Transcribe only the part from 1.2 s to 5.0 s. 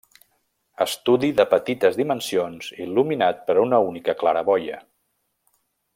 de petites dimensions il·luminat per una única claraboia.